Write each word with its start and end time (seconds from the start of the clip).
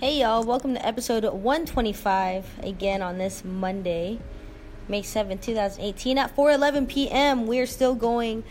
Hey 0.00 0.20
y'all, 0.20 0.42
welcome 0.44 0.72
to 0.72 0.86
episode 0.86 1.24
125 1.24 2.60
again 2.62 3.02
on 3.02 3.18
this 3.18 3.44
Monday, 3.44 4.18
May 4.88 5.02
7, 5.02 5.36
2018 5.36 6.16
at 6.16 6.34
4:11 6.34 6.88
p.m. 6.88 7.46
We're 7.46 7.66
still 7.66 7.94
going 7.94 8.42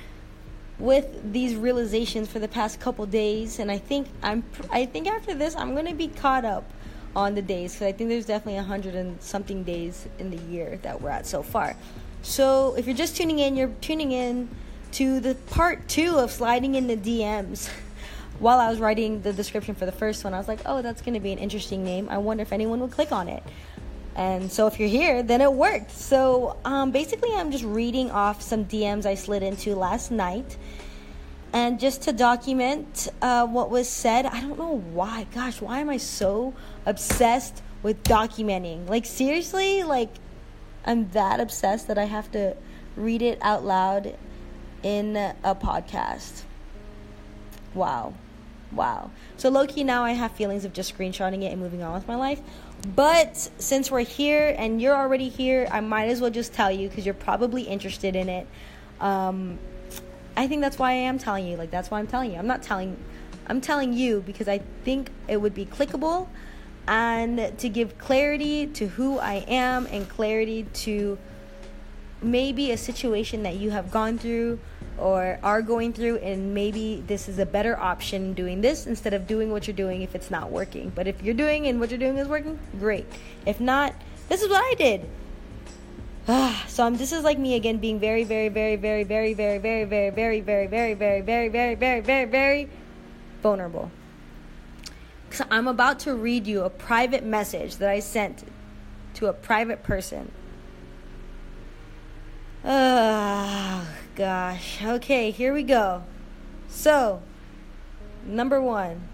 with 0.77 1.33
these 1.33 1.55
realizations 1.55 2.29
for 2.29 2.37
the 2.37 2.47
past 2.47 2.79
couple 2.79 3.07
days 3.07 3.57
and 3.57 3.71
I 3.71 3.79
think 3.79 4.09
I'm 4.21 4.43
I 4.69 4.85
think 4.85 5.07
after 5.07 5.33
this 5.33 5.55
I'm 5.55 5.73
going 5.73 5.87
to 5.87 5.95
be 5.95 6.09
caught 6.09 6.45
up 6.45 6.71
on 7.15 7.33
the 7.33 7.41
days 7.41 7.73
cuz 7.73 7.81
I 7.81 7.93
think 7.93 8.11
there's 8.11 8.27
definitely 8.27 8.61
100 8.61 8.93
and 8.93 9.19
something 9.19 9.63
days 9.63 10.07
in 10.19 10.29
the 10.29 10.37
year 10.53 10.77
that 10.83 11.01
we're 11.01 11.09
at 11.09 11.25
so 11.25 11.41
far. 11.41 11.75
So, 12.21 12.75
if 12.77 12.85
you're 12.85 12.95
just 12.95 13.17
tuning 13.17 13.39
in, 13.39 13.55
you're 13.55 13.73
tuning 13.81 14.11
in 14.11 14.49
to 14.91 15.19
the 15.19 15.33
part 15.33 15.87
2 15.87 16.17
of 16.17 16.29
sliding 16.29 16.75
in 16.75 16.85
the 16.85 16.95
DMs. 16.95 17.71
while 18.39 18.59
I 18.59 18.69
was 18.69 18.79
writing 18.79 19.21
the 19.21 19.33
description 19.33 19.75
for 19.75 19.85
the 19.85 19.91
first 19.91 20.23
one, 20.23 20.33
I 20.33 20.37
was 20.37 20.47
like, 20.47 20.61
oh, 20.65 20.81
that's 20.81 21.01
going 21.01 21.13
to 21.13 21.19
be 21.19 21.31
an 21.31 21.37
interesting 21.37 21.83
name. 21.83 22.07
I 22.09 22.17
wonder 22.17 22.41
if 22.41 22.53
anyone 22.53 22.79
would 22.79 22.91
click 22.91 23.11
on 23.11 23.27
it. 23.27 23.43
And 24.15 24.51
so 24.51 24.67
if 24.67 24.79
you're 24.79 24.89
here, 24.89 25.23
then 25.23 25.41
it 25.41 25.51
worked. 25.51 25.91
So 25.91 26.57
um, 26.65 26.91
basically, 26.91 27.33
I'm 27.33 27.51
just 27.51 27.63
reading 27.63 28.11
off 28.11 28.41
some 28.41 28.65
DMs 28.65 29.05
I 29.05 29.15
slid 29.15 29.43
into 29.43 29.75
last 29.75 30.09
night. 30.09 30.57
And 31.51 31.79
just 31.79 32.03
to 32.03 32.13
document 32.13 33.07
uh, 33.21 33.45
what 33.47 33.69
was 33.69 33.89
said, 33.89 34.25
I 34.25 34.39
don't 34.39 34.57
know 34.57 34.77
why. 34.77 35.25
Gosh, 35.33 35.61
why 35.61 35.79
am 35.79 35.89
I 35.89 35.97
so 35.97 36.53
obsessed 36.85 37.61
with 37.83 38.03
documenting? 38.03 38.87
Like, 38.87 39.05
seriously? 39.05 39.83
Like, 39.83 40.11
I'm 40.85 41.09
that 41.11 41.39
obsessed 41.39 41.87
that 41.87 41.97
I 41.97 42.05
have 42.05 42.31
to 42.31 42.55
read 42.95 43.21
it 43.21 43.37
out 43.41 43.65
loud 43.65 44.15
in 44.83 45.15
a 45.15 45.55
podcast. 45.55 46.43
Wow 47.73 48.13
wow. 48.71 49.11
So 49.37 49.49
low 49.49 49.65
key 49.65 49.83
now 49.83 50.03
I 50.03 50.11
have 50.11 50.31
feelings 50.31 50.65
of 50.65 50.73
just 50.73 50.95
screenshotting 50.95 51.43
it 51.43 51.51
and 51.51 51.61
moving 51.61 51.81
on 51.83 51.93
with 51.93 52.07
my 52.07 52.15
life. 52.15 52.41
But 52.95 53.37
since 53.57 53.91
we're 53.91 54.01
here 54.01 54.55
and 54.57 54.81
you're 54.81 54.95
already 54.95 55.29
here, 55.29 55.67
I 55.71 55.81
might 55.81 56.09
as 56.09 56.21
well 56.21 56.31
just 56.31 56.53
tell 56.53 56.71
you 56.71 56.87
because 56.89 57.05
you're 57.05 57.13
probably 57.13 57.63
interested 57.63 58.15
in 58.15 58.29
it. 58.29 58.47
Um, 58.99 59.59
I 60.37 60.47
think 60.47 60.61
that's 60.61 60.79
why 60.79 60.91
I 60.91 60.95
am 60.95 61.17
telling 61.17 61.45
you. 61.45 61.57
Like 61.57 61.71
that's 61.71 61.91
why 61.91 61.99
I'm 61.99 62.07
telling 62.07 62.31
you. 62.31 62.37
I'm 62.37 62.47
not 62.47 62.63
telling. 62.63 62.97
I'm 63.47 63.61
telling 63.61 63.93
you 63.93 64.21
because 64.21 64.47
I 64.47 64.59
think 64.85 65.09
it 65.27 65.37
would 65.37 65.55
be 65.55 65.65
clickable 65.65 66.27
and 66.87 67.57
to 67.57 67.69
give 67.69 67.97
clarity 67.97 68.67
to 68.67 68.87
who 68.87 69.19
I 69.19 69.45
am 69.47 69.87
and 69.91 70.07
clarity 70.07 70.63
to 70.63 71.17
maybe 72.21 72.71
a 72.71 72.77
situation 72.77 73.43
that 73.43 73.55
you 73.55 73.71
have 73.71 73.91
gone 73.91 74.17
through 74.17 74.59
or 74.99 75.39
are 75.43 75.61
going 75.61 75.93
through 75.93 76.17
and 76.17 76.53
maybe 76.53 77.03
this 77.07 77.27
is 77.29 77.39
a 77.39 77.45
better 77.45 77.77
option 77.77 78.33
doing 78.33 78.61
this 78.61 78.85
instead 78.85 79.13
of 79.13 79.27
doing 79.27 79.51
what 79.51 79.67
you're 79.67 79.75
doing 79.75 80.01
if 80.01 80.15
it's 80.15 80.29
not 80.29 80.51
working 80.51 80.91
but 80.95 81.07
if 81.07 81.21
you're 81.23 81.33
doing 81.33 81.67
and 81.67 81.79
what 81.79 81.89
you're 81.89 81.99
doing 81.99 82.17
is 82.17 82.27
working 82.27 82.59
great 82.79 83.05
if 83.45 83.59
not 83.59 83.93
this 84.27 84.41
is 84.41 84.49
what 84.49 84.61
i 84.63 84.73
did 84.75 85.07
so 86.67 86.85
um, 86.85 86.97
this 86.97 87.11
is 87.11 87.23
like 87.23 87.39
me 87.39 87.55
again 87.55 87.77
being 87.77 87.99
very 87.99 88.23
very 88.23 88.49
very 88.49 88.75
very 88.75 89.03
very 89.03 89.33
very 89.33 89.63
very 89.63 89.77
very 89.77 90.01
very 90.01 90.41
very 90.41 90.63
very 90.65 90.93
very 90.93 90.93
very 90.93 91.47
very 91.47 91.75
very 91.75 92.01
very 92.01 92.25
very 92.25 92.69
vulnerable 93.41 93.89
because 95.27 95.45
i'm 95.49 95.67
about 95.67 95.99
to 95.99 96.13
read 96.13 96.45
you 96.45 96.63
a 96.63 96.69
private 96.69 97.23
message 97.23 97.77
that 97.77 97.89
i 97.89 97.99
sent 97.99 98.43
to 99.13 99.27
a 99.27 99.33
private 99.33 99.81
person 99.83 100.31
Oh, 102.63 103.87
gosh. 104.19 104.83
Okay, 104.83 105.31
here 105.31 105.53
we 105.53 105.63
go. 105.63 106.03
So, 106.67 107.21
number 108.25 108.59
one. 108.61 109.07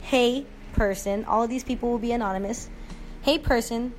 Hey, 0.00 0.46
person. 0.72 1.26
All 1.26 1.42
of 1.42 1.50
these 1.50 1.64
people 1.64 1.90
will 1.90 1.98
be 1.98 2.12
anonymous. 2.12 2.70
Hey, 3.20 3.38
person. 3.38 3.92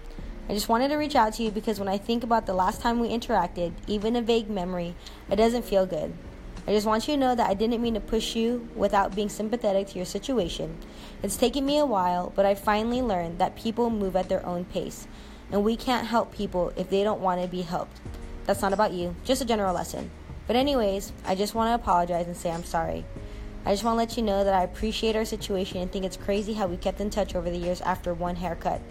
I 0.50 0.56
just 0.56 0.70
wanted 0.70 0.88
to 0.88 0.96
reach 0.96 1.16
out 1.16 1.34
to 1.34 1.44
you 1.44 1.52
because 1.52 1.78
when 1.78 1.88
I 1.88 2.00
think 2.00 2.24
about 2.24 2.48
the 2.48 2.56
last 2.56 2.82
time 2.82 3.00
we 3.00 3.10
interacted, 3.10 3.74
even 3.86 4.16
a 4.16 4.24
vague 4.24 4.50
memory, 4.50 4.96
it 5.30 5.36
doesn't 5.36 5.66
feel 5.66 5.86
good. 5.86 6.12
I 6.66 6.72
just 6.72 6.88
want 6.88 7.08
you 7.08 7.14
to 7.14 7.20
know 7.20 7.36
that 7.36 7.48
I 7.48 7.54
didn't 7.54 7.80
mean 7.80 7.94
to 7.94 8.00
push 8.00 8.36
you 8.36 8.68
without 8.76 9.16
being 9.16 9.30
sympathetic 9.30 9.90
to 9.90 9.98
your 9.98 10.06
situation. 10.06 10.80
It's 11.22 11.38
taken 11.38 11.64
me 11.64 11.78
a 11.78 11.86
while, 11.86 12.34
but 12.36 12.48
I 12.48 12.56
finally 12.56 13.04
learned 13.04 13.38
that 13.38 13.56
people 13.56 13.92
move 13.92 14.16
at 14.16 14.30
their 14.30 14.44
own 14.44 14.66
pace 14.66 15.08
and 15.52 15.64
we 15.64 15.76
can't 15.76 16.08
help 16.08 16.34
people 16.34 16.74
if 16.76 16.90
they 16.90 17.04
don't 17.04 17.22
want 17.22 17.40
to 17.40 17.48
be 17.48 17.62
helped. 17.62 18.00
That's 18.46 18.62
not 18.62 18.74
about 18.74 18.94
you, 18.94 19.16
just 19.24 19.42
a 19.42 19.46
general 19.46 19.74
lesson. 19.74 20.12
But, 20.48 20.56
anyways, 20.56 21.14
I 21.26 21.36
just 21.36 21.56
want 21.56 21.70
to 21.70 21.82
apologize 21.82 22.28
and 22.28 22.36
say 22.36 22.52
I'm 22.52 22.64
sorry. 22.64 23.06
I 23.66 23.72
just 23.72 23.84
want 23.84 23.96
to 23.96 23.98
let 24.00 24.18
you 24.18 24.24
know 24.24 24.44
that 24.44 24.54
I 24.54 24.64
appreciate 24.64 25.16
our 25.16 25.24
situation 25.24 25.78
and 25.78 25.90
think 25.90 26.04
it's 26.04 26.18
crazy 26.18 26.54
how 26.54 26.68
we 26.68 26.76
kept 26.76 27.00
in 27.00 27.10
touch 27.10 27.34
over 27.34 27.50
the 27.50 27.58
years 27.58 27.80
after 27.82 28.14
one 28.14 28.36
haircut. 28.36 28.82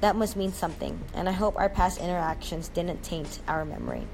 That 0.00 0.14
must 0.14 0.36
mean 0.36 0.52
something, 0.52 1.00
and 1.14 1.28
I 1.28 1.32
hope 1.32 1.56
our 1.56 1.68
past 1.68 2.00
interactions 2.00 2.68
didn't 2.68 3.02
taint 3.02 3.40
our 3.48 3.64
memory. 3.64 4.06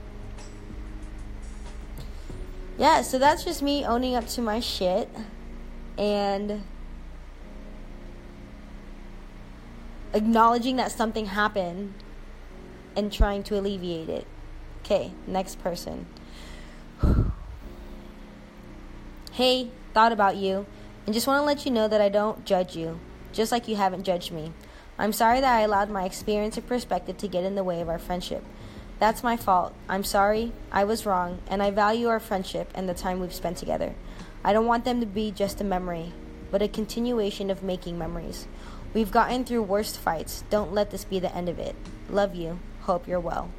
Yeah, 2.78 3.02
so 3.02 3.18
that's 3.18 3.44
just 3.44 3.60
me 3.60 3.84
owning 3.84 4.14
up 4.14 4.26
to 4.28 4.40
my 4.40 4.60
shit 4.60 5.10
and 5.98 6.62
acknowledging 10.14 10.76
that 10.76 10.90
something 10.90 11.26
happened 11.26 11.92
and 12.96 13.12
trying 13.12 13.42
to 13.44 13.58
alleviate 13.58 14.08
it. 14.08 14.26
Okay, 14.84 15.12
next 15.26 15.60
person. 15.60 16.06
hey, 19.32 19.70
thought 19.94 20.12
about 20.12 20.36
you 20.36 20.66
and 21.06 21.14
just 21.14 21.26
want 21.26 21.40
to 21.40 21.44
let 21.44 21.64
you 21.64 21.72
know 21.72 21.88
that 21.88 22.00
I 22.00 22.08
don't 22.08 22.44
judge 22.44 22.76
you, 22.76 23.00
just 23.32 23.50
like 23.50 23.68
you 23.68 23.76
haven't 23.76 24.04
judged 24.04 24.32
me. 24.32 24.52
I'm 24.98 25.12
sorry 25.12 25.40
that 25.40 25.58
I 25.58 25.62
allowed 25.62 25.90
my 25.90 26.04
experience 26.04 26.56
and 26.56 26.66
perspective 26.66 27.16
to 27.18 27.28
get 27.28 27.44
in 27.44 27.54
the 27.54 27.64
way 27.64 27.80
of 27.80 27.88
our 27.88 27.98
friendship. 27.98 28.44
That's 28.98 29.22
my 29.22 29.36
fault. 29.36 29.72
I'm 29.88 30.04
sorry. 30.04 30.52
I 30.70 30.84
was 30.84 31.06
wrong, 31.06 31.40
and 31.48 31.62
I 31.62 31.70
value 31.70 32.08
our 32.08 32.20
friendship 32.20 32.70
and 32.74 32.88
the 32.88 32.94
time 32.94 33.18
we've 33.18 33.32
spent 33.32 33.56
together. 33.56 33.94
I 34.44 34.52
don't 34.52 34.66
want 34.66 34.84
them 34.84 35.00
to 35.00 35.06
be 35.06 35.30
just 35.30 35.60
a 35.60 35.64
memory, 35.64 36.12
but 36.50 36.62
a 36.62 36.68
continuation 36.68 37.50
of 37.50 37.62
making 37.62 37.98
memories. 37.98 38.46
We've 38.92 39.10
gotten 39.10 39.44
through 39.44 39.62
worst 39.62 39.98
fights. 39.98 40.44
Don't 40.50 40.74
let 40.74 40.90
this 40.90 41.04
be 41.04 41.18
the 41.18 41.34
end 41.34 41.48
of 41.48 41.58
it. 41.58 41.76
Love 42.10 42.34
you. 42.34 42.58
Hope 42.82 43.08
you're 43.08 43.20
well. 43.20 43.50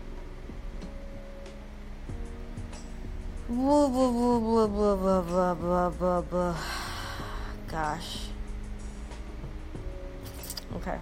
Blah, 3.51 3.89
blah, 3.89 4.11
blah, 4.11 4.39
blah, 4.39 4.95
blah, 4.95 5.21
blah, 5.23 5.53
blah, 5.53 5.89
blah, 5.89 6.21
blah. 6.21 6.57
Gosh. 7.67 8.27
Okay. 10.77 10.97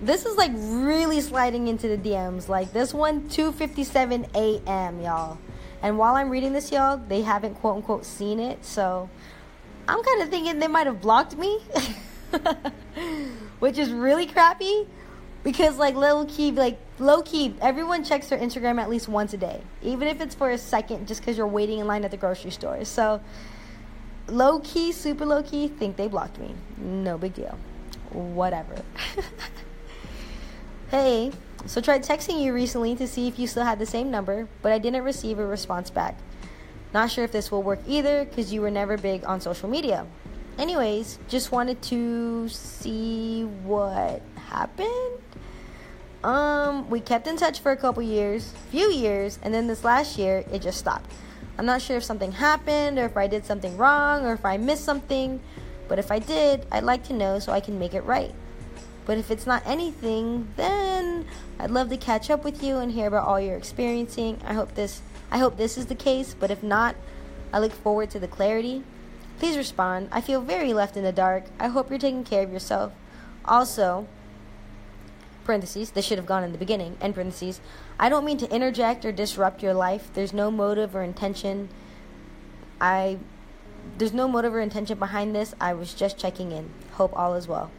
This 0.00 0.24
is 0.24 0.38
like 0.38 0.52
really 0.54 1.20
sliding 1.20 1.68
into 1.68 1.86
the 1.86 1.98
DMs. 1.98 2.48
Like 2.48 2.72
this 2.72 2.94
one, 2.94 3.28
2:57 3.28 4.34
a.m., 4.34 5.02
y'all. 5.02 5.36
And 5.82 5.98
while 5.98 6.16
I'm 6.16 6.30
reading 6.30 6.54
this, 6.54 6.72
y'all, 6.72 6.96
they 6.96 7.20
haven't 7.20 7.56
quote 7.56 7.76
unquote 7.76 8.06
seen 8.06 8.40
it, 8.40 8.64
so 8.64 9.10
I'm 9.86 10.02
kind 10.02 10.22
of 10.22 10.30
thinking 10.30 10.60
they 10.60 10.66
might 10.66 10.86
have 10.86 11.02
blocked 11.02 11.36
me, 11.36 11.60
which 13.58 13.76
is 13.76 13.90
really 13.90 14.24
crappy 14.24 14.86
because 15.44 15.76
like 15.76 15.94
low 15.94 16.24
key, 16.24 16.52
like 16.52 16.78
low 16.98 17.22
key, 17.22 17.54
everyone 17.60 18.04
checks 18.04 18.28
their 18.28 18.38
Instagram 18.38 18.80
at 18.80 18.88
least 18.90 19.08
once 19.08 19.32
a 19.32 19.36
day, 19.36 19.60
even 19.82 20.08
if 20.08 20.20
it's 20.20 20.34
for 20.34 20.50
a 20.50 20.58
second, 20.58 21.06
just 21.06 21.20
because 21.20 21.36
you're 21.36 21.46
waiting 21.46 21.78
in 21.78 21.86
line 21.86 22.04
at 22.04 22.10
the 22.10 22.16
grocery 22.16 22.50
store. 22.50 22.84
So 22.84 23.20
low 24.26 24.60
key, 24.60 24.92
super 24.92 25.24
low 25.24 25.42
key, 25.42 25.68
think 25.68 25.96
they 25.96 26.08
blocked 26.08 26.38
me. 26.38 26.54
No 26.76 27.18
big 27.18 27.34
deal. 27.34 27.58
Whatever. 28.10 28.82
hey, 30.90 31.32
so 31.66 31.80
tried 31.80 32.02
texting 32.02 32.42
you 32.42 32.52
recently 32.52 32.94
to 32.96 33.06
see 33.06 33.28
if 33.28 33.38
you 33.38 33.46
still 33.46 33.64
had 33.64 33.78
the 33.78 33.86
same 33.86 34.10
number, 34.10 34.48
but 34.62 34.72
I 34.72 34.78
didn't 34.78 35.02
receive 35.02 35.38
a 35.38 35.46
response 35.46 35.90
back. 35.90 36.16
Not 36.94 37.10
sure 37.10 37.24
if 37.24 37.32
this 37.32 37.50
will 37.50 37.62
work 37.62 37.80
either 37.86 38.24
because 38.24 38.52
you 38.52 38.62
were 38.62 38.70
never 38.70 38.96
big 38.96 39.24
on 39.24 39.40
social 39.40 39.68
media. 39.68 40.06
Anyways, 40.58 41.18
just 41.28 41.52
wanted 41.52 41.80
to 41.82 42.48
see 42.48 43.44
what 43.62 44.22
happened. 44.48 45.20
Um, 46.24 46.90
we 46.90 47.00
kept 47.00 47.26
in 47.26 47.36
touch 47.36 47.60
for 47.60 47.70
a 47.70 47.76
couple 47.76 48.02
years, 48.02 48.52
few 48.70 48.90
years, 48.90 49.38
and 49.42 49.54
then 49.54 49.68
this 49.68 49.84
last 49.84 50.18
year 50.18 50.44
it 50.52 50.62
just 50.62 50.78
stopped. 50.78 51.10
I'm 51.56 51.66
not 51.66 51.82
sure 51.82 51.96
if 51.96 52.04
something 52.04 52.32
happened 52.32 52.98
or 52.98 53.04
if 53.04 53.16
I 53.16 53.26
did 53.26 53.44
something 53.44 53.76
wrong 53.76 54.24
or 54.24 54.32
if 54.32 54.44
I 54.44 54.56
missed 54.56 54.84
something, 54.84 55.40
but 55.88 55.98
if 55.98 56.10
I 56.10 56.18
did, 56.18 56.66
I'd 56.70 56.84
like 56.84 57.04
to 57.04 57.12
know 57.12 57.38
so 57.38 57.52
I 57.52 57.60
can 57.60 57.78
make 57.78 57.94
it 57.94 58.02
right. 58.02 58.34
But 59.06 59.18
if 59.18 59.30
it's 59.30 59.46
not 59.46 59.62
anything, 59.64 60.48
then 60.56 61.26
I'd 61.58 61.70
love 61.70 61.88
to 61.88 61.96
catch 61.96 62.30
up 62.30 62.44
with 62.44 62.62
you 62.62 62.76
and 62.76 62.92
hear 62.92 63.06
about 63.06 63.26
all 63.26 63.40
you're 63.40 63.56
experiencing. 63.56 64.38
I 64.44 64.54
hope 64.54 64.74
this 64.74 65.00
I 65.30 65.38
hope 65.38 65.56
this 65.56 65.78
is 65.78 65.86
the 65.86 65.94
case, 65.94 66.34
but 66.38 66.50
if 66.50 66.62
not, 66.62 66.96
I 67.52 67.58
look 67.58 67.72
forward 67.72 68.10
to 68.10 68.18
the 68.18 68.28
clarity. 68.28 68.82
Please 69.38 69.56
respond. 69.56 70.08
I 70.10 70.20
feel 70.20 70.40
very 70.40 70.72
left 70.72 70.96
in 70.96 71.04
the 71.04 71.12
dark. 71.12 71.44
I 71.58 71.68
hope 71.68 71.90
you're 71.90 71.98
taking 71.98 72.24
care 72.24 72.42
of 72.42 72.52
yourself. 72.52 72.92
Also, 73.44 74.06
parentheses, 75.48 75.92
this 75.92 76.04
should 76.04 76.18
have 76.18 76.26
gone 76.26 76.44
in 76.44 76.52
the 76.52 76.58
beginning, 76.58 76.98
end 77.00 77.14
parentheses, 77.14 77.60
I 77.98 78.10
don't 78.10 78.24
mean 78.24 78.36
to 78.38 78.54
interject 78.54 79.04
or 79.06 79.12
disrupt 79.12 79.62
your 79.62 79.72
life. 79.72 80.10
There's 80.12 80.34
no 80.34 80.50
motive 80.50 80.94
or 80.94 81.02
intention 81.02 81.70
I 82.80 83.18
there's 83.96 84.12
no 84.12 84.28
motive 84.28 84.54
or 84.54 84.60
intention 84.60 84.98
behind 84.98 85.34
this. 85.34 85.54
I 85.60 85.72
was 85.72 85.94
just 85.94 86.18
checking 86.18 86.52
in. 86.52 86.70
Hope 86.92 87.16
all 87.16 87.34
is 87.34 87.48
well. 87.48 87.70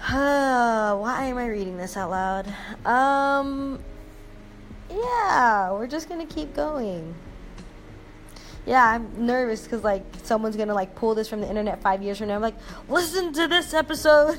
Why 0.08 1.24
am 1.24 1.38
I 1.38 1.46
reading 1.46 1.76
this 1.76 1.96
out 1.96 2.10
loud? 2.10 2.46
Um 2.84 3.80
yeah, 4.90 5.72
we're 5.72 5.86
just 5.86 6.08
to 6.08 6.26
keep 6.26 6.54
going. 6.54 7.14
Yeah, 8.68 8.84
I'm 8.84 9.26
nervous 9.26 9.62
because 9.62 9.82
like 9.82 10.04
someone's 10.24 10.54
gonna 10.54 10.74
like 10.74 10.94
pull 10.94 11.14
this 11.14 11.26
from 11.26 11.40
the 11.40 11.48
internet 11.48 11.80
five 11.80 12.02
years 12.02 12.18
from 12.18 12.28
now. 12.28 12.34
I'm 12.34 12.42
like, 12.42 12.58
listen 12.86 13.32
to 13.32 13.48
this 13.48 13.72
episode 13.72 14.38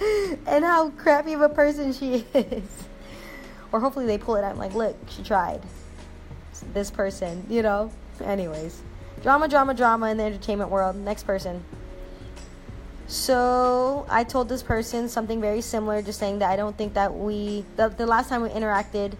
and 0.46 0.64
how 0.64 0.88
crappy 0.88 1.34
of 1.34 1.42
a 1.42 1.50
person 1.50 1.92
she 1.92 2.24
is. 2.34 2.64
Or 3.70 3.80
hopefully 3.80 4.06
they 4.06 4.16
pull 4.16 4.36
it 4.36 4.42
out. 4.42 4.52
I'm 4.52 4.58
like, 4.58 4.74
look, 4.74 4.96
she 5.10 5.22
tried. 5.22 5.60
This 6.72 6.90
person, 6.90 7.44
you 7.50 7.60
know. 7.60 7.92
Anyways, 8.24 8.80
drama, 9.22 9.48
drama, 9.48 9.74
drama 9.74 10.06
in 10.08 10.16
the 10.16 10.24
entertainment 10.24 10.70
world. 10.70 10.96
Next 10.96 11.24
person. 11.24 11.62
So 13.06 14.06
I 14.08 14.24
told 14.24 14.48
this 14.48 14.62
person 14.62 15.10
something 15.10 15.42
very 15.42 15.60
similar, 15.60 16.00
just 16.00 16.18
saying 16.18 16.38
that 16.38 16.50
I 16.50 16.56
don't 16.56 16.76
think 16.78 16.94
that 16.94 17.14
we 17.14 17.66
the, 17.76 17.90
the 17.90 18.06
last 18.06 18.30
time 18.30 18.40
we 18.40 18.48
interacted 18.48 19.12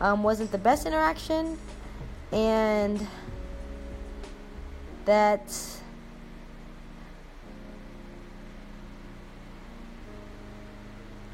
um, 0.00 0.22
wasn't 0.22 0.52
the 0.52 0.58
best 0.58 0.86
interaction, 0.86 1.58
and 2.30 3.04
that 5.06 5.76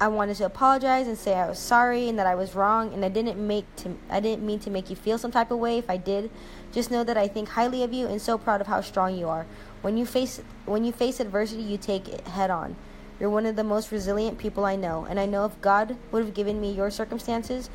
I 0.02 0.08
wanted 0.08 0.36
to 0.38 0.46
apologize 0.46 1.06
and 1.06 1.16
say 1.16 1.34
I 1.34 1.48
was 1.48 1.60
sorry 1.60 2.08
and 2.08 2.18
that 2.18 2.26
I 2.26 2.34
was 2.34 2.56
wrong 2.56 2.92
and 2.92 3.04
I 3.04 3.08
didn't 3.08 3.38
make 3.38 3.64
to 3.76 3.96
I 4.10 4.18
didn't 4.18 4.44
mean 4.44 4.58
to 4.60 4.70
make 4.70 4.90
you 4.90 4.96
feel 4.96 5.16
some 5.16 5.30
type 5.30 5.52
of 5.52 5.58
way 5.58 5.78
if 5.78 5.88
I 5.88 5.96
did. 5.96 6.28
Just 6.72 6.90
know 6.90 7.04
that 7.04 7.16
I 7.16 7.28
think 7.28 7.50
highly 7.50 7.84
of 7.84 7.92
you 7.92 8.08
and 8.08 8.20
so 8.20 8.36
proud 8.36 8.60
of 8.60 8.66
how 8.66 8.80
strong 8.80 9.16
you 9.16 9.28
are. 9.28 9.46
When 9.80 9.96
you 9.96 10.04
face 10.04 10.40
when 10.66 10.84
you 10.84 10.90
face 10.90 11.20
adversity, 11.20 11.62
you 11.62 11.78
take 11.78 12.08
it 12.08 12.26
head 12.26 12.50
on. 12.50 12.74
You're 13.20 13.30
one 13.30 13.46
of 13.46 13.54
the 13.54 13.62
most 13.62 13.92
resilient 13.92 14.38
people 14.38 14.64
I 14.64 14.74
know, 14.74 15.06
and 15.08 15.20
I 15.20 15.26
know 15.26 15.44
if 15.44 15.60
God 15.60 15.96
would 16.10 16.24
have 16.24 16.34
given 16.34 16.60
me 16.60 16.72
your 16.72 16.90
circumstances, 16.90 17.70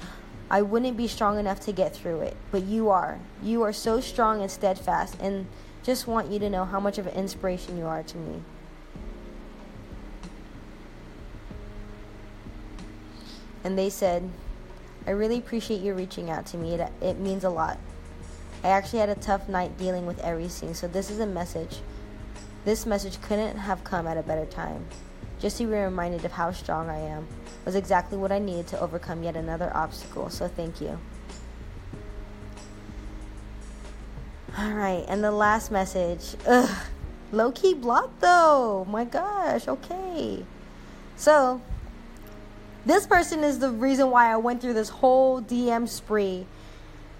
I 0.49 0.61
wouldn't 0.61 0.97
be 0.97 1.07
strong 1.07 1.39
enough 1.39 1.61
to 1.61 1.71
get 1.71 1.95
through 1.95 2.19
it. 2.21 2.35
But 2.51 2.63
you 2.63 2.89
are. 2.89 3.19
You 3.41 3.61
are 3.63 3.71
so 3.71 4.01
strong 4.01 4.41
and 4.41 4.51
steadfast 4.51 5.15
and 5.21 5.47
just 5.87 6.05
want 6.05 6.29
you 6.29 6.37
to 6.37 6.49
know 6.49 6.65
how 6.65 6.81
much 6.81 6.97
of 6.97 7.07
an 7.07 7.13
inspiration 7.13 7.77
you 7.77 7.85
are 7.85 8.03
to 8.03 8.17
me. 8.17 8.41
And 13.63 13.77
they 13.77 13.89
said, 13.89 14.29
I 15.05 15.11
really 15.11 15.37
appreciate 15.37 15.79
you 15.79 15.93
reaching 15.93 16.29
out 16.29 16.45
to 16.47 16.57
me. 16.57 16.73
It, 16.73 16.91
it 17.01 17.19
means 17.19 17.45
a 17.45 17.49
lot. 17.49 17.79
I 18.65 18.67
actually 18.67 18.99
had 18.99 19.07
a 19.07 19.15
tough 19.15 19.47
night 19.47 19.77
dealing 19.77 20.05
with 20.05 20.19
everything, 20.19 20.73
so 20.73 20.89
this 20.89 21.09
is 21.09 21.21
a 21.21 21.25
message. 21.25 21.77
This 22.65 22.85
message 22.85 23.21
couldn't 23.21 23.55
have 23.55 23.85
come 23.85 24.07
at 24.07 24.17
a 24.17 24.23
better 24.23 24.45
time. 24.45 24.85
Just 25.39 25.57
to 25.59 25.67
be 25.67 25.73
reminded 25.73 26.25
of 26.25 26.33
how 26.33 26.51
strong 26.51 26.89
I 26.89 26.99
am 26.99 27.29
was 27.63 27.75
exactly 27.75 28.17
what 28.17 28.33
I 28.33 28.39
needed 28.39 28.67
to 28.67 28.79
overcome 28.81 29.23
yet 29.23 29.37
another 29.37 29.71
obstacle, 29.73 30.29
so 30.29 30.49
thank 30.49 30.81
you. 30.81 30.99
All 34.59 34.71
right, 34.71 35.05
and 35.07 35.23
the 35.23 35.29
last 35.29 35.69
message. 35.69 36.35
Ugh, 36.47 36.75
low 37.31 37.51
key 37.51 37.75
blocked 37.75 38.21
though. 38.21 38.87
My 38.89 39.05
gosh, 39.05 39.67
okay. 39.67 40.43
So, 41.15 41.61
this 42.83 43.05
person 43.05 43.43
is 43.43 43.59
the 43.59 43.69
reason 43.69 44.09
why 44.09 44.33
I 44.33 44.37
went 44.37 44.61
through 44.61 44.73
this 44.73 44.89
whole 44.89 45.43
DM 45.43 45.87
spree. 45.87 46.47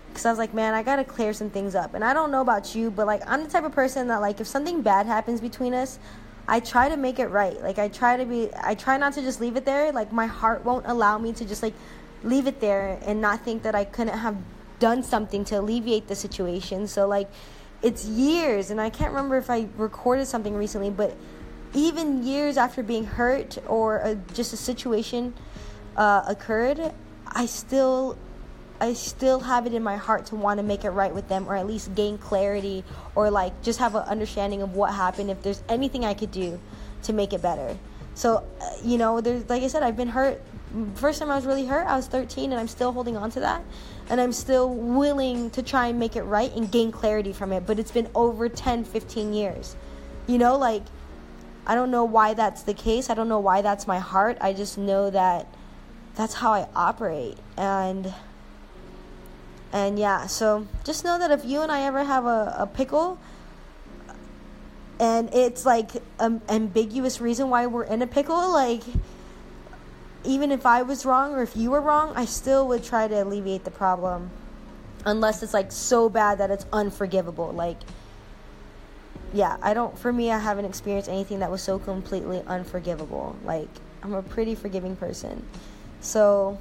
Because 0.08 0.26
I 0.26 0.32
was 0.32 0.40
like, 0.40 0.56
man, 0.56 0.74
I 0.74 0.82
gotta 0.82 1.04
clear 1.04 1.32
some 1.32 1.52
things 1.52 1.76
up. 1.76 1.94
And 1.94 2.04
I 2.04 2.12
don't 2.12 2.32
know 2.32 2.42
about 2.42 2.74
you, 2.74 2.90
but 2.90 3.06
like, 3.06 3.22
I'm 3.28 3.44
the 3.44 3.50
type 3.52 3.66
of 3.66 3.72
person 3.72 4.08
that, 4.08 4.20
like, 4.20 4.42
if 4.42 4.48
something 4.48 4.82
bad 4.82 5.06
happens 5.06 5.40
between 5.40 5.76
us, 5.76 6.00
I 6.48 6.60
try 6.60 6.90
to 6.90 6.98
make 6.98 7.20
it 7.20 7.28
right. 7.28 7.62
Like, 7.62 7.78
I 7.78 7.88
try 7.88 8.18
to 8.18 8.26
be, 8.26 8.50
I 8.64 8.74
try 8.74 8.98
not 8.98 9.14
to 9.14 9.22
just 9.22 9.40
leave 9.40 9.58
it 9.58 9.66
there. 9.66 9.92
Like, 9.92 10.12
my 10.12 10.26
heart 10.26 10.66
won't 10.66 10.88
allow 10.88 11.20
me 11.20 11.34
to 11.34 11.46
just, 11.46 11.62
like, 11.62 11.76
leave 12.24 12.48
it 12.48 12.62
there 12.62 12.98
and 13.06 13.22
not 13.22 13.42
think 13.42 13.62
that 13.62 13.76
I 13.76 13.84
couldn't 13.84 14.18
have 14.18 14.38
done 14.80 15.04
something 15.04 15.44
to 15.46 15.60
alleviate 15.60 16.08
the 16.08 16.16
situation. 16.16 16.88
So 16.88 17.08
like 17.08 17.30
it's 17.82 18.06
years 18.06 18.72
and 18.72 18.82
I 18.82 18.90
can't 18.90 19.12
remember 19.12 19.38
if 19.38 19.50
I 19.50 19.68
recorded 19.78 20.28
something 20.28 20.56
recently, 20.56 20.90
but 20.90 21.16
even 21.74 22.24
years 22.24 22.58
after 22.58 22.82
being 22.82 23.06
hurt 23.06 23.58
or 23.68 23.98
a, 23.98 24.16
just 24.34 24.54
a 24.54 24.58
situation 24.58 25.34
uh, 25.96 26.24
occurred, 26.28 26.94
I 27.28 27.46
still 27.46 28.18
I 28.80 28.94
still 28.94 29.40
have 29.40 29.66
it 29.66 29.74
in 29.74 29.82
my 29.82 29.98
heart 29.98 30.28
to 30.28 30.36
want 30.36 30.60
to 30.60 30.64
make 30.64 30.86
it 30.86 30.92
right 30.92 31.14
with 31.14 31.28
them 31.28 31.50
or 31.50 31.56
at 31.56 31.66
least 31.66 31.96
gain 31.96 32.20
clarity 32.20 32.84
or 33.16 33.32
like 33.32 33.60
just 33.64 33.80
have 33.80 33.96
an 33.96 34.04
understanding 34.04 34.62
of 34.62 34.76
what 34.76 34.94
happened 34.94 35.32
if 35.32 35.42
there's 35.42 35.64
anything 35.68 36.06
I 36.06 36.14
could 36.14 36.32
do 36.32 36.60
to 37.04 37.14
make 37.14 37.34
it 37.34 37.42
better. 37.42 37.76
So, 38.14 38.44
uh, 38.62 38.70
you 38.84 38.98
know, 38.98 39.20
there's 39.22 39.50
like 39.50 39.64
I 39.64 39.68
said, 39.68 39.84
I've 39.84 39.98
been 39.98 40.10
hurt. 40.10 40.42
First 40.96 41.20
time 41.20 41.32
I 41.32 41.36
was 41.36 41.46
really 41.46 41.66
hurt, 41.66 41.88
I 41.88 41.96
was 41.96 42.08
13 42.08 42.52
and 42.52 42.60
I'm 42.60 42.68
still 42.68 42.92
holding 42.92 43.16
on 43.16 43.32
to 43.32 43.40
that 43.40 43.64
and 44.10 44.20
I'm 44.20 44.34
still 44.34 44.70
willing 44.70 45.50
to 45.52 45.64
try 45.64 45.88
and 45.88 46.00
make 46.00 46.16
it 46.16 46.24
right 46.24 46.54
and 46.56 46.72
gain 46.72 46.92
clarity 46.92 47.34
from 47.34 47.52
it. 47.52 47.66
But 47.66 47.80
it's 47.80 47.92
been 47.92 48.10
over 48.16 48.50
10, 48.50 48.84
15 48.84 49.34
years. 49.34 49.76
You 50.28 50.38
know, 50.38 50.58
like, 50.58 50.84
I 51.66 51.76
don't 51.76 51.92
know 51.92 52.06
why 52.06 52.34
that's 52.34 52.64
the 52.64 52.74
case. 52.74 53.10
I 53.10 53.14
don't 53.14 53.28
know 53.28 53.40
why 53.40 53.62
that's 53.62 53.88
my 53.88 54.00
heart. 54.00 54.38
I 54.40 54.54
just 54.54 54.78
know 54.78 55.10
that 55.10 55.48
that's 56.16 56.36
how 56.36 56.54
I 56.54 56.68
operate. 56.76 57.38
And, 57.58 58.14
and 59.74 60.00
yeah, 60.00 60.28
so 60.28 60.68
just 60.84 61.04
know 61.04 61.20
that 61.20 61.32
if 61.32 61.44
you 61.46 61.62
and 61.62 61.72
I 61.72 61.82
ever 61.82 62.04
have 62.04 62.26
a, 62.26 62.56
a 62.58 62.68
pickle, 62.68 63.20
and 65.00 65.32
it's 65.34 65.66
like 65.66 65.92
an 66.20 66.42
ambiguous 66.50 67.22
reason 67.22 67.50
why 67.50 67.68
we're 67.68 67.84
in 67.84 68.02
a 68.02 68.08
pickle, 68.08 68.52
like, 68.52 68.82
even 70.28 70.52
if 70.52 70.66
I 70.66 70.82
was 70.84 71.06
wrong 71.06 71.34
or 71.34 71.42
if 71.42 71.56
you 71.56 71.72
were 71.72 71.80
wrong, 71.80 72.12
I 72.16 72.26
still 72.26 72.68
would 72.68 72.84
try 72.84 73.08
to 73.08 73.24
alleviate 73.24 73.64
the 73.64 73.72
problem. 73.72 74.30
Unless 75.06 75.42
it's 75.42 75.54
like 75.54 75.72
so 75.72 76.10
bad 76.10 76.40
that 76.40 76.52
it's 76.52 76.66
unforgivable. 76.74 77.54
Like, 77.54 77.78
yeah, 79.34 79.56
I 79.62 79.74
don't, 79.74 79.98
for 79.98 80.12
me, 80.12 80.30
I 80.30 80.38
haven't 80.38 80.66
experienced 80.66 81.08
anything 81.08 81.40
that 81.40 81.50
was 81.50 81.62
so 81.62 81.80
completely 81.80 82.44
unforgivable. 82.46 83.38
Like, 83.46 83.70
I'm 84.04 84.14
a 84.14 84.22
pretty 84.22 84.54
forgiving 84.54 84.98
person. 84.98 85.46
So, 86.02 86.60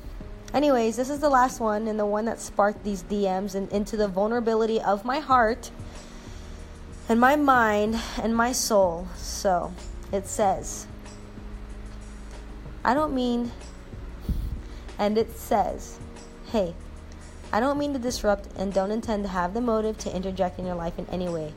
anyways, 0.55 0.97
this 0.97 1.11
is 1.11 1.19
the 1.19 1.29
last 1.29 1.59
one 1.59 1.89
and 1.89 1.99
the 1.99 2.07
one 2.07 2.25
that 2.27 2.41
sparked 2.41 2.85
these 2.85 3.03
DMs 3.03 3.57
and 3.57 3.71
into 3.73 3.97
the 3.97 4.07
vulnerability 4.07 4.81
of 4.81 5.05
my 5.05 5.19
heart 5.19 5.73
and 7.09 7.19
my 7.19 7.35
mind 7.35 8.01
and 8.23 8.37
my 8.37 8.53
soul. 8.53 9.09
So, 9.17 9.73
it 10.13 10.29
says, 10.29 10.87
I 12.87 12.95
don't 12.95 13.13
mean, 13.13 13.51
and 14.99 15.19
it 15.19 15.37
says, 15.37 15.99
hey, 16.53 16.75
I 17.53 17.61
don't 17.61 17.79
mean 17.79 17.93
to 17.93 17.99
disrupt 17.99 18.49
and 18.57 18.73
don't 18.73 18.91
intend 18.91 19.25
to 19.25 19.31
have 19.31 19.55
the 19.55 19.61
motive 19.61 19.99
to 19.99 20.15
interject 20.15 20.59
in 20.59 20.67
your 20.67 20.75
life 20.75 20.99
in 20.99 21.07
any 21.11 21.29
way. 21.29 21.53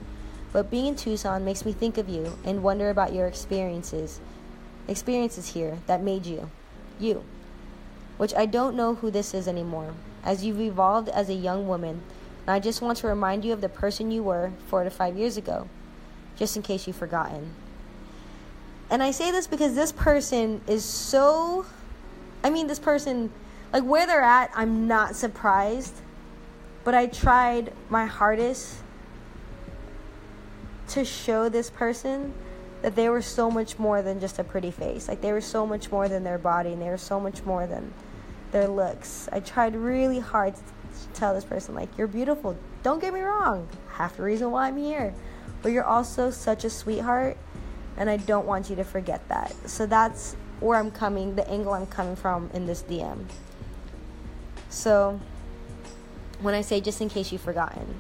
But 0.52 0.72
being 0.72 0.88
in 0.88 0.96
Tucson 0.96 1.46
makes 1.46 1.66
me 1.66 1.74
think 1.74 1.98
of 1.98 2.10
you 2.10 2.38
and 2.44 2.64
wonder 2.64 2.90
about 2.90 3.14
your 3.14 3.28
experiences, 3.28 4.20
experiences 4.88 5.54
here 5.54 5.80
that 5.88 6.02
made 6.02 6.26
you, 6.26 6.50
you. 7.00 7.24
Which 8.18 8.34
I 8.34 8.46
don't 8.46 8.76
know 8.76 8.96
who 8.96 9.12
this 9.12 9.34
is 9.34 9.48
anymore, 9.48 9.94
as 10.24 10.44
you've 10.44 10.60
evolved 10.60 11.10
as 11.10 11.30
a 11.30 11.34
young 11.34 11.68
woman, 11.68 12.02
and 12.42 12.56
I 12.56 12.60
just 12.60 12.82
want 12.82 12.98
to 13.00 13.08
remind 13.08 13.46
you 13.46 13.54
of 13.54 13.62
the 13.62 13.70
person 13.70 14.12
you 14.12 14.24
were 14.24 14.52
four 14.68 14.84
to 14.84 14.90
five 14.90 15.16
years 15.16 15.38
ago, 15.38 15.70
just 16.36 16.58
in 16.58 16.64
case 16.64 16.88
you've 16.88 16.96
forgotten. 16.96 17.54
And 18.90 19.04
I 19.04 19.12
say 19.12 19.32
this 19.32 19.46
because 19.46 19.76
this 19.76 19.92
person 19.92 20.62
is 20.68 20.84
so. 20.84 21.66
I 22.44 22.50
mean, 22.50 22.68
this 22.68 22.80
person, 22.80 23.32
like 23.74 23.84
where 23.84 24.08
they're 24.08 24.22
at, 24.22 24.52
I'm 24.56 24.88
not 24.88 25.16
surprised. 25.16 25.96
But 26.84 26.96
I 26.96 27.08
tried 27.08 27.74
my 27.90 28.06
hardest 28.06 28.78
to 30.90 31.06
show 31.06 31.50
this 31.50 31.70
person 31.70 32.34
that 32.82 32.96
they 32.96 33.10
were 33.10 33.22
so 33.22 33.52
much 33.52 33.78
more 33.78 34.02
than 34.02 34.20
just 34.20 34.40
a 34.40 34.44
pretty 34.44 34.72
face. 34.72 35.08
Like 35.08 35.22
they 35.22 35.34
were 35.34 35.42
so 35.42 35.66
much 35.68 35.92
more 35.92 36.08
than 36.08 36.24
their 36.24 36.38
body 36.38 36.72
and 36.74 36.82
they 36.82 36.90
were 36.90 36.98
so 36.98 37.20
much 37.20 37.44
more 37.44 37.68
than 37.68 37.94
their 38.52 38.68
looks. 38.68 39.28
I 39.32 39.42
tried 39.42 39.76
really 39.76 40.20
hard 40.20 40.56
to 40.56 40.62
tell 41.14 41.34
this 41.34 41.44
person, 41.44 41.76
like, 41.76 41.90
you're 41.98 42.08
beautiful. 42.08 42.58
Don't 42.82 43.00
get 43.00 43.14
me 43.14 43.20
wrong. 43.20 43.68
Half 43.92 44.18
the 44.18 44.24
reason 44.24 44.50
why 44.52 44.68
I'm 44.68 44.78
here. 44.78 45.14
But 45.62 45.74
you're 45.74 45.84
also 45.84 46.32
such 46.32 46.64
a 46.64 46.70
sweetheart 46.70 47.38
and 47.98 48.10
I 48.10 48.18
don't 48.18 48.48
want 48.48 48.70
you 48.70 48.78
to 48.78 48.84
forget 48.86 49.28
that. 49.28 49.54
So 49.70 49.86
that's 49.86 50.38
where 50.60 50.78
I'm 50.78 50.92
coming, 50.92 51.36
the 51.36 51.48
angle 51.50 51.74
I'm 51.74 51.88
coming 51.88 52.16
from 52.16 52.50
in 52.54 52.66
this 52.66 52.84
DM. 52.84 53.26
So 54.70 55.20
when 56.42 56.54
I 56.54 56.62
say 56.62 56.82
just 56.82 57.02
in 57.02 57.10
case 57.10 57.32
you've 57.32 57.42
forgotten. 57.42 57.96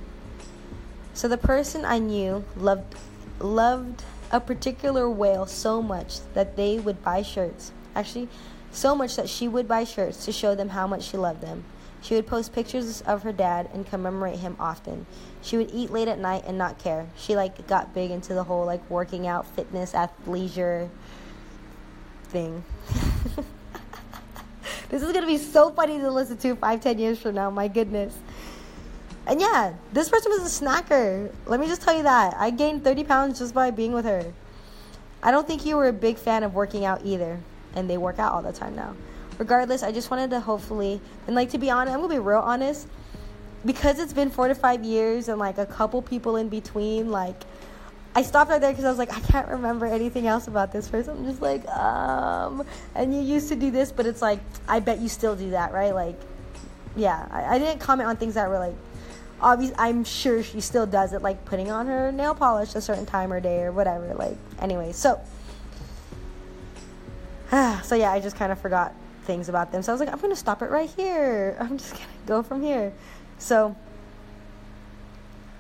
So 1.13 1.27
the 1.27 1.37
person 1.37 1.83
I 1.85 1.99
knew 1.99 2.45
loved 2.55 2.95
loved 3.39 4.03
a 4.31 4.39
particular 4.39 5.09
whale 5.09 5.45
so 5.45 5.81
much 5.81 6.19
that 6.33 6.55
they 6.55 6.79
would 6.79 7.03
buy 7.03 7.21
shirts. 7.21 7.71
Actually, 7.95 8.29
so 8.71 8.95
much 8.95 9.15
that 9.15 9.27
she 9.27 9.47
would 9.47 9.67
buy 9.67 9.83
shirts 9.83 10.25
to 10.25 10.31
show 10.31 10.55
them 10.55 10.69
how 10.69 10.85
much 10.87 11.03
she 11.03 11.17
loved 11.17 11.41
them. 11.41 11.63
She 12.01 12.15
would 12.15 12.27
post 12.27 12.53
pictures 12.53 13.01
of 13.01 13.23
her 13.23 13.33
dad 13.33 13.69
and 13.73 13.85
commemorate 13.85 14.39
him 14.39 14.55
often. 14.59 15.05
She 15.41 15.57
would 15.57 15.71
eat 15.73 15.91
late 15.91 16.07
at 16.07 16.19
night 16.19 16.43
and 16.47 16.57
not 16.57 16.77
care. 16.77 17.07
She 17.17 17.35
like 17.35 17.67
got 17.67 17.93
big 17.93 18.11
into 18.11 18.33
the 18.33 18.43
whole 18.43 18.65
like 18.65 18.87
working 18.89 19.27
out, 19.27 19.45
fitness, 19.47 19.93
athleisure 19.93 20.89
thing. 22.29 22.63
this 24.89 25.03
is 25.03 25.11
gonna 25.11 25.27
be 25.27 25.37
so 25.37 25.71
funny 25.71 25.99
to 25.99 26.09
listen 26.09 26.37
to 26.37 26.55
five, 26.55 26.81
ten 26.81 26.97
years 26.97 27.19
from 27.19 27.35
now. 27.35 27.49
My 27.49 27.67
goodness. 27.67 28.17
And 29.29 29.39
yeah, 29.39 29.73
this 29.93 30.09
person 30.09 30.31
was 30.31 30.41
a 30.41 30.65
snacker. 30.65 31.31
Let 31.45 31.59
me 31.59 31.67
just 31.67 31.81
tell 31.81 31.95
you 31.95 32.03
that. 32.03 32.35
I 32.37 32.49
gained 32.49 32.83
30 32.83 33.03
pounds 33.03 33.37
just 33.37 33.53
by 33.53 33.69
being 33.69 33.91
with 33.91 34.05
her. 34.05 34.33
I 35.21 35.29
don't 35.29 35.45
think 35.45 35.67
you 35.67 35.77
were 35.77 35.87
a 35.87 35.93
big 35.93 36.17
fan 36.17 36.41
of 36.41 36.55
working 36.55 36.83
out 36.83 37.05
either. 37.05 37.39
And 37.75 37.87
they 37.87 37.99
work 37.99 38.17
out 38.17 38.33
all 38.33 38.41
the 38.41 38.51
time 38.51 38.75
now. 38.75 38.95
Regardless, 39.37 39.83
I 39.83 39.91
just 39.91 40.09
wanted 40.09 40.31
to 40.31 40.39
hopefully, 40.39 40.99
and 41.27 41.35
like 41.35 41.51
to 41.51 41.59
be 41.59 41.69
honest, 41.69 41.93
I'm 41.93 42.01
gonna 42.01 42.13
be 42.13 42.19
real 42.19 42.39
honest. 42.39 42.87
Because 43.65 43.99
it's 43.99 44.13
been 44.13 44.31
four 44.31 44.47
to 44.47 44.55
five 44.55 44.83
years 44.83 45.27
and 45.27 45.37
like 45.37 45.59
a 45.59 45.65
couple 45.65 46.01
people 46.01 46.37
in 46.37 46.49
between, 46.49 47.11
like, 47.11 47.43
I 48.15 48.23
stopped 48.23 48.49
right 48.49 48.59
there 48.59 48.71
because 48.71 48.85
I 48.85 48.89
was 48.89 48.97
like, 48.97 49.15
I 49.15 49.19
can't 49.21 49.47
remember 49.47 49.85
anything 49.85 50.27
else 50.27 50.47
about 50.47 50.71
this 50.71 50.89
person. 50.89 51.17
I'm 51.17 51.25
just 51.25 51.41
like, 51.41 51.67
um, 51.69 52.65
and 52.95 53.13
you 53.13 53.21
used 53.21 53.49
to 53.49 53.55
do 53.55 53.71
this, 53.71 53.91
but 53.91 54.05
it's 54.05 54.21
like, 54.21 54.39
I 54.67 54.79
bet 54.79 54.99
you 54.99 55.07
still 55.07 55.35
do 55.35 55.51
that, 55.51 55.71
right? 55.73 55.93
Like, 55.93 56.19
yeah, 56.95 57.27
I, 57.29 57.55
I 57.55 57.59
didn't 57.59 57.79
comment 57.79 58.09
on 58.09 58.17
things 58.17 58.33
that 58.33 58.49
were 58.49 58.59
like 58.59 58.75
obviously 59.41 59.75
i'm 59.77 60.03
sure 60.03 60.43
she 60.43 60.59
still 60.59 60.85
does 60.85 61.13
it 61.13 61.21
like 61.21 61.43
putting 61.45 61.71
on 61.71 61.87
her 61.87 62.11
nail 62.11 62.35
polish 62.35 62.75
a 62.75 62.81
certain 62.81 63.05
time 63.05 63.31
or 63.31 63.39
day 63.39 63.61
or 63.63 63.71
whatever 63.71 64.13
like 64.15 64.37
anyway 64.59 64.91
so 64.91 65.19
so 67.83 67.95
yeah 67.95 68.11
i 68.11 68.19
just 68.19 68.35
kind 68.35 68.51
of 68.51 68.59
forgot 68.59 68.93
things 69.23 69.49
about 69.49 69.71
them 69.71 69.81
so 69.81 69.91
i 69.91 69.93
was 69.93 69.99
like 69.99 70.11
i'm 70.11 70.19
gonna 70.19 70.35
stop 70.35 70.61
it 70.61 70.69
right 70.69 70.89
here 70.89 71.55
i'm 71.59 71.77
just 71.77 71.93
gonna 71.93 72.05
go 72.25 72.43
from 72.43 72.61
here 72.61 72.91
so 73.37 73.75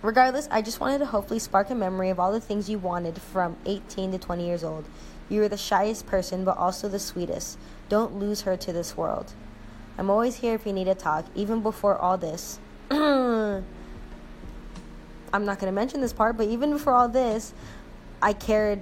regardless 0.01 0.47
i 0.51 0.61
just 0.61 0.79
wanted 0.79 0.99
to 0.99 1.05
hopefully 1.05 1.39
spark 1.39 1.69
a 1.69 1.75
memory 1.75 2.09
of 2.09 2.19
all 2.19 2.31
the 2.31 2.39
things 2.39 2.69
you 2.69 2.79
wanted 2.79 3.21
from 3.21 3.57
18 3.65 4.11
to 4.11 4.17
20 4.17 4.45
years 4.45 4.63
old. 4.63 4.85
You 5.29 5.41
were 5.41 5.49
the 5.49 5.57
shyest 5.57 6.07
person 6.07 6.43
but 6.43 6.57
also 6.57 6.89
the 6.89 6.99
sweetest. 6.99 7.57
Don't 7.87 8.15
lose 8.15 8.41
her 8.41 8.57
to 8.57 8.73
this 8.73 8.97
world. 8.97 9.33
I'm 9.97 10.09
always 10.09 10.37
here 10.37 10.55
if 10.55 10.65
you 10.65 10.73
need 10.73 10.87
a 10.87 10.95
talk 10.95 11.25
even 11.35 11.61
before 11.61 11.97
all 11.97 12.17
this. 12.17 12.59
I'm 12.91 13.63
not 15.33 15.59
going 15.59 15.71
to 15.71 15.71
mention 15.71 16.01
this 16.01 16.13
part, 16.13 16.37
but 16.37 16.47
even 16.47 16.71
before 16.71 16.93
all 16.93 17.07
this, 17.07 17.53
I 18.21 18.33
cared 18.33 18.79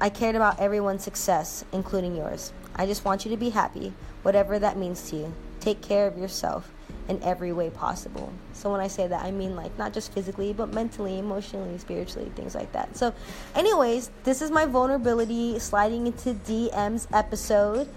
I 0.00 0.08
cared 0.10 0.34
about 0.34 0.58
everyone's 0.58 1.04
success, 1.04 1.64
including 1.72 2.16
yours. 2.16 2.52
I 2.74 2.84
just 2.84 3.04
want 3.04 3.24
you 3.24 3.30
to 3.30 3.36
be 3.36 3.50
happy, 3.50 3.92
whatever 4.22 4.58
that 4.58 4.76
means 4.76 5.08
to 5.10 5.16
you. 5.16 5.34
Take 5.60 5.80
care 5.80 6.08
of 6.08 6.18
yourself 6.18 6.72
in 7.08 7.22
every 7.22 7.52
way 7.52 7.70
possible. 7.70 8.32
So 8.52 8.70
when 8.72 8.80
I 8.80 8.88
say 8.88 9.06
that, 9.06 9.24
I 9.24 9.30
mean 9.30 9.56
like 9.56 9.76
not 9.78 9.92
just 9.92 10.12
physically, 10.12 10.52
but 10.52 10.72
mentally, 10.72 11.18
emotionally, 11.18 11.76
spiritually, 11.78 12.30
things 12.34 12.54
like 12.54 12.72
that. 12.72 12.96
So 12.96 13.14
anyways, 13.54 14.10
this 14.24 14.40
is 14.40 14.50
my 14.50 14.66
vulnerability 14.66 15.58
sliding 15.58 16.06
into 16.06 16.34
DMs 16.34 17.06
episode. 17.12 17.88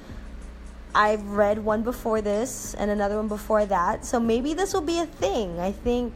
I've 0.94 1.26
read 1.28 1.64
one 1.64 1.84
before 1.84 2.22
this 2.22 2.74
and 2.74 2.90
another 2.90 3.18
one 3.18 3.28
before 3.28 3.66
that. 3.66 4.06
So 4.06 4.20
maybe 4.20 4.54
this 4.54 4.74
will 4.74 4.82
be 4.82 5.00
a 5.00 5.06
thing. 5.06 5.60
I 5.60 5.72
think 5.72 6.14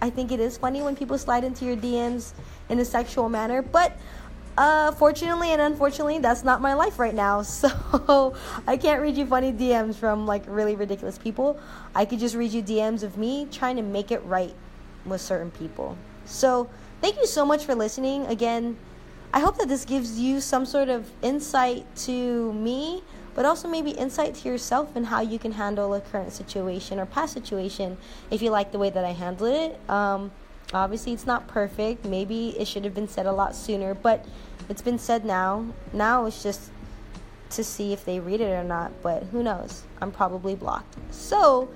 I 0.00 0.10
think 0.10 0.32
it 0.32 0.40
is 0.40 0.58
funny 0.58 0.82
when 0.82 0.96
people 0.96 1.16
slide 1.16 1.44
into 1.44 1.64
your 1.64 1.76
DMs 1.76 2.32
in 2.68 2.80
a 2.80 2.84
sexual 2.84 3.28
manner, 3.28 3.62
but 3.62 3.96
uh, 4.56 4.92
fortunately 4.92 5.50
and 5.50 5.60
unfortunately, 5.60 6.18
that's 6.18 6.44
not 6.44 6.60
my 6.60 6.74
life 6.74 6.98
right 6.98 7.14
now. 7.14 7.42
So 7.52 8.34
I 8.66 8.76
can't 8.76 9.00
read 9.00 9.16
you 9.16 9.26
funny 9.26 9.52
DMs 9.52 9.94
from 9.94 10.26
like 10.26 10.42
really 10.46 10.76
ridiculous 10.76 11.18
people. 11.18 11.58
I 11.94 12.04
could 12.04 12.18
just 12.18 12.34
read 12.34 12.52
you 12.52 12.62
DMs 12.62 13.02
of 13.02 13.16
me 13.16 13.46
trying 13.50 13.76
to 13.76 13.82
make 13.82 14.10
it 14.10 14.22
right 14.24 14.54
with 15.04 15.20
certain 15.20 15.50
people. 15.50 15.96
So 16.24 16.68
thank 17.00 17.16
you 17.16 17.26
so 17.26 17.44
much 17.44 17.64
for 17.64 17.74
listening. 17.74 18.26
Again, 18.26 18.76
I 19.32 19.40
hope 19.40 19.56
that 19.58 19.68
this 19.68 19.84
gives 19.84 20.18
you 20.18 20.40
some 20.40 20.66
sort 20.66 20.88
of 20.88 21.10
insight 21.22 21.86
to 22.06 22.52
me 22.52 23.02
but 23.34 23.44
also 23.44 23.68
maybe 23.68 23.90
insight 23.92 24.34
to 24.34 24.48
yourself 24.48 24.94
and 24.94 25.06
how 25.06 25.20
you 25.20 25.38
can 25.38 25.52
handle 25.52 25.94
a 25.94 26.00
current 26.00 26.32
situation 26.32 26.98
or 26.98 27.06
past 27.06 27.32
situation 27.32 27.96
if 28.30 28.42
you 28.42 28.50
like 28.50 28.72
the 28.72 28.78
way 28.78 28.90
that 28.90 29.04
I 29.04 29.12
handled 29.12 29.52
it. 29.52 29.90
Um, 29.90 30.30
obviously, 30.72 31.12
it's 31.12 31.26
not 31.26 31.48
perfect. 31.48 32.04
Maybe 32.04 32.50
it 32.58 32.66
should 32.66 32.84
have 32.84 32.94
been 32.94 33.08
said 33.08 33.26
a 33.26 33.32
lot 33.32 33.54
sooner, 33.54 33.94
but 33.94 34.24
it's 34.68 34.82
been 34.82 34.98
said 34.98 35.24
now. 35.24 35.66
Now 35.92 36.26
it's 36.26 36.42
just 36.42 36.70
to 37.50 37.64
see 37.64 37.92
if 37.92 38.04
they 38.04 38.20
read 38.20 38.40
it 38.40 38.50
or 38.52 38.64
not, 38.64 38.92
but 39.02 39.24
who 39.24 39.42
knows? 39.42 39.84
I'm 40.00 40.10
probably 40.10 40.54
blocked. 40.54 40.96
So, 41.10 41.68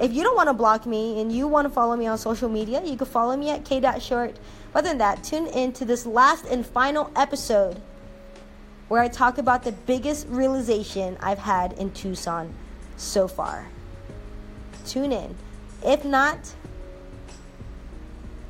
if 0.00 0.12
you 0.12 0.22
don't 0.22 0.36
want 0.36 0.48
to 0.48 0.54
block 0.54 0.86
me 0.86 1.20
and 1.20 1.32
you 1.32 1.46
want 1.46 1.66
to 1.66 1.72
follow 1.72 1.96
me 1.96 2.06
on 2.06 2.18
social 2.18 2.48
media, 2.48 2.82
you 2.84 2.96
can 2.96 3.06
follow 3.06 3.36
me 3.36 3.50
at 3.50 3.64
k.short. 3.64 4.36
Other 4.74 4.88
than 4.88 4.98
that, 4.98 5.22
tune 5.22 5.46
in 5.48 5.72
to 5.74 5.84
this 5.84 6.06
last 6.06 6.46
and 6.46 6.64
final 6.66 7.10
episode 7.14 7.80
where 8.88 9.00
I 9.02 9.08
talk 9.08 9.38
about 9.38 9.62
the 9.62 9.72
biggest 9.72 10.26
realization 10.28 11.16
I've 11.20 11.38
had 11.38 11.72
in 11.74 11.92
Tucson 11.92 12.52
so 12.96 13.28
far. 13.28 13.68
Tune 14.86 15.12
in. 15.12 15.34
If 15.84 16.04
not, 16.04 16.54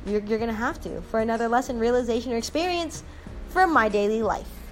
you're, 0.05 0.21
you're 0.21 0.39
going 0.39 0.49
to 0.49 0.55
have 0.55 0.81
to 0.81 1.01
for 1.01 1.19
another 1.19 1.47
lesson, 1.47 1.79
realization, 1.79 2.33
or 2.33 2.37
experience 2.37 3.03
from 3.49 3.71
my 3.73 3.89
daily 3.89 4.21
life. 4.21 4.62